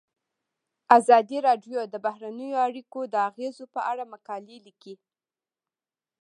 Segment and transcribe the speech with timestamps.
[0.97, 4.95] ازادي راډیو د بهرنۍ اړیکې د اغیزو په اړه مقالو لیکلي.